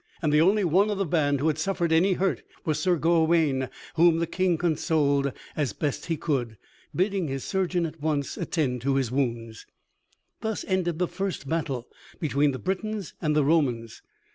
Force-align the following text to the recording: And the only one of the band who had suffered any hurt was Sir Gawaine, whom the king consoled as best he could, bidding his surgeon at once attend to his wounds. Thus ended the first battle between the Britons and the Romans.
And 0.23 0.33
the 0.33 0.41
only 0.41 0.63
one 0.63 0.89
of 0.89 0.97
the 0.97 1.05
band 1.05 1.39
who 1.39 1.45
had 1.47 1.59
suffered 1.59 1.91
any 1.91 2.13
hurt 2.13 2.41
was 2.65 2.79
Sir 2.79 2.95
Gawaine, 2.95 3.69
whom 3.97 4.17
the 4.17 4.25
king 4.25 4.57
consoled 4.57 5.31
as 5.55 5.73
best 5.73 6.07
he 6.07 6.17
could, 6.17 6.57
bidding 6.95 7.27
his 7.27 7.43
surgeon 7.43 7.85
at 7.85 8.01
once 8.01 8.35
attend 8.35 8.81
to 8.81 8.95
his 8.95 9.11
wounds. 9.11 9.67
Thus 10.39 10.65
ended 10.67 10.97
the 10.97 11.07
first 11.07 11.47
battle 11.47 11.87
between 12.19 12.51
the 12.51 12.57
Britons 12.57 13.13
and 13.21 13.35
the 13.35 13.43
Romans. 13.45 14.01